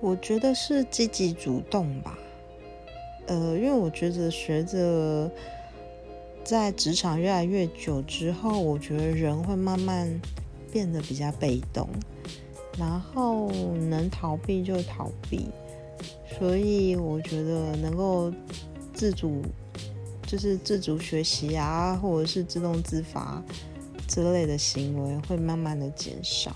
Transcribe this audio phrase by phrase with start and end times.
[0.00, 2.18] 我觉得是积极主动吧，
[3.26, 5.30] 呃，因为我觉得学着
[6.44, 10.20] 在职场越来越久之后，我觉得人会慢慢
[10.70, 11.88] 变得比较被动，
[12.78, 13.50] 然后
[13.88, 15.48] 能逃避就逃避。
[16.38, 18.30] 所以我觉得能够
[18.92, 19.40] 自主，
[20.26, 23.42] 就是自主学习啊，或者是自动自发
[24.06, 26.54] 之类的行为会慢慢的减少。